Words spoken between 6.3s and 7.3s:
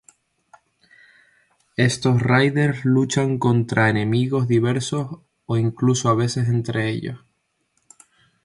entre ellos.